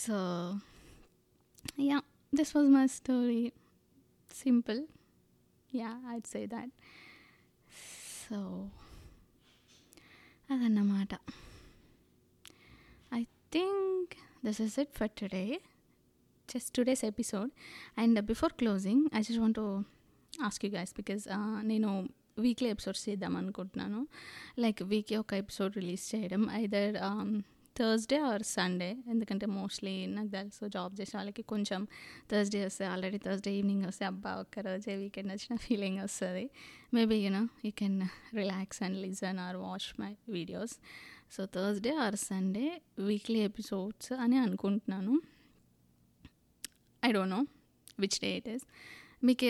So 0.00 0.16
yeah 1.78 1.98
this 2.34 2.56
was 2.56 2.68
my 2.68 2.86
story 2.86 3.52
simple 4.30 4.80
yeah 5.74 5.90
I'd 6.08 6.26
say 6.26 6.46
that 6.46 6.72
so 8.28 8.38
అదన్నమాట. 10.50 11.14
I 13.14 13.22
think 13.52 14.14
this 14.44 14.60
is 14.60 14.78
it 14.78 14.92
for 14.98 15.10
today 15.10 15.44
just 16.54 16.70
today's 16.76 17.04
episode 17.04 17.50
and 17.98 18.22
before 18.22 18.52
closing 18.52 19.04
I 19.14 19.20
just 19.22 19.40
want 19.40 19.58
ask 20.42 20.64
you 20.64 20.70
guys 20.72 20.92
because 20.96 21.24
నేను 21.62 22.08
weekly 22.38 22.68
episodes 22.68 23.08
చేద్దాం 23.08 23.36
అనుకుంటున్నాను. 23.36 24.06
Like 24.58 24.82
weekly 24.82 25.16
ఒక 25.16 25.32
episode 25.32 25.76
release 25.76 26.04
చేయడం. 26.14 26.50
Either 26.50 26.96
Thursday 27.76 28.16
or 28.18 28.42
Sunday 28.42 28.96
ఎందుకంటే 29.08 29.46
mostly 29.46 30.06
నాకు 30.06 30.28
తెలుసు 30.28 30.64
job 30.68 30.94
చేసే 31.00 31.16
వాళ్ళకి 31.16 31.42
కొంచెం 31.42 31.80
థర్స్డే 32.30 32.64
వస్తే 32.64 32.84
ఆల్రెడీ 32.84 33.18
థర్స్డే 33.18 33.52
ఈవినింగ్ 33.54 33.84
వస్తే 33.86 34.04
అబ్బా 34.04 34.32
ఒక్కరోజే 34.34 34.94
వీకెండ్ 34.94 35.32
వచ్చిన 35.32 35.56
ఫీలింగ్ 35.56 35.98
వస్తుంది. 35.98 36.50
Maybe 36.94 37.16
you know 37.16 37.42
you 37.64 37.72
can 37.76 38.00
relax 38.34 38.82
and 38.82 38.98
listen 38.98 39.38
or 39.38 39.56
watch 39.56 40.00
my 40.00 40.16
videos 40.28 40.74
so 41.32 41.46
Thursday 41.46 41.94
or 41.96 42.16
Sunday 42.16 42.66
weekly 42.98 43.40
episodes 43.40 44.12
అని 44.12 44.36
అనుకుంటున్నాను. 44.36 45.14
I 47.04 47.12
don't 47.12 47.34
know 47.36 47.42
which 48.00 48.20
day 48.22 48.36
it 48.36 48.48
is 48.48 48.66
మీకు 49.24 49.46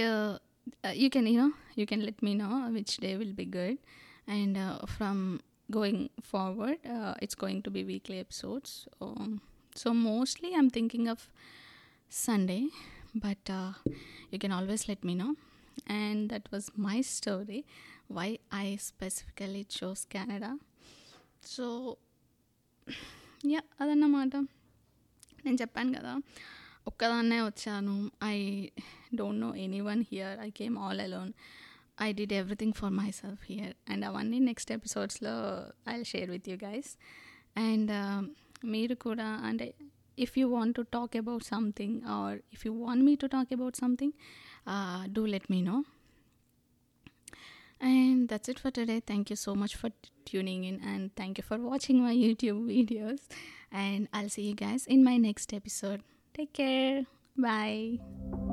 you 0.92 1.09
can 1.09 1.28
you know 1.28 1.52
you 1.78 1.87
can 1.87 2.02
let 2.02 2.24
me 2.24 2.35
know 2.35 2.50
which 2.68 2.96
day 3.00 3.16
will 3.16 3.35
be 3.35 3.46
good 3.59 3.78
and 4.30 4.59
from 4.87 5.22
going 5.78 6.00
forward 6.30 6.78
uh, 6.94 7.14
it's 7.24 7.37
going 7.42 7.61
to 7.66 7.70
be 7.76 7.83
weekly 7.85 8.18
episodes 8.24 8.70
um, 9.06 9.33
so 9.74 9.88
mostly 10.11 10.50
i'm 10.59 10.70
thinking 10.78 11.06
of 11.14 11.20
sunday 12.11 12.62
but 13.24 13.44
uh, 13.61 13.72
you 14.33 14.38
can 14.44 14.52
always 14.59 14.83
let 14.90 15.02
me 15.09 15.14
know 15.20 15.33
and 16.00 16.30
that 16.33 16.44
was 16.54 16.64
my 16.88 16.98
story 17.16 17.61
why 18.16 18.28
i 18.62 18.66
specifically 18.90 19.64
chose 19.78 20.02
canada 20.16 20.50
so 21.54 21.66
yeah 23.52 23.66
అదన్నమాట 23.83 24.35
నేను 25.44 25.59
చెప్పాను 25.62 25.90
కదా 25.98 26.12
ఒక్కదాన్నే 26.90 27.38
వచ్చాను 27.46 27.94
I 28.33 28.38
don't 29.18 29.40
know 29.44 29.50
anyone 29.90 30.02
here 30.11 30.38
I 30.46 30.48
came 30.59 30.76
all 30.85 31.00
alone 31.06 31.30
I 32.05 32.09
did 32.19 32.33
everything 32.41 32.75
for 32.79 32.93
myself 33.21 33.43
here 33.51 33.73
and 33.89 34.05
అవన్నీ 34.05 34.39
next 34.49 34.71
ఎపిసోడ్స్లో 34.77 35.35
I 35.93 35.95
share 36.13 36.29
with 36.35 36.49
you 36.51 36.57
guys 36.67 36.91
and 37.67 37.91
మీరు 38.75 38.95
కూడా 39.07 39.27
అంటే 39.49 39.67
if 40.25 40.38
you 40.39 40.47
want 40.49 40.73
to 40.77 40.83
talk 40.95 41.13
about 41.21 41.41
something 41.53 41.93
or 42.17 42.27
if 42.55 42.59
you 42.65 42.73
want 42.83 43.01
me 43.07 43.13
to 43.23 43.27
talk 43.27 43.49
about 43.51 43.75
something 43.75 44.11
uh, 44.73 45.01
do 45.15 45.21
let 45.27 45.49
me 45.53 45.59
know 45.61 45.79
and 47.81 48.29
that's 48.29 48.47
it 48.47 48.59
for 48.59 48.71
today 48.71 48.99
thank 49.11 49.29
you 49.29 49.35
so 49.35 49.53
much 49.55 49.75
for 49.75 49.89
t- 49.89 50.11
tuning 50.25 50.63
in 50.63 50.79
and 50.93 51.13
thank 51.15 51.38
you 51.38 51.43
for 51.43 51.57
watching 51.69 51.99
my 52.01 52.15
youtube 52.15 52.61
videos 52.73 53.23
and 53.83 54.07
i'll 54.13 54.29
see 54.29 54.47
you 54.49 54.55
guys 54.55 54.85
in 54.88 55.03
my 55.03 55.17
next 55.17 55.53
episode 55.53 56.01
take 56.35 56.53
care 56.53 56.99
bye 57.38 58.48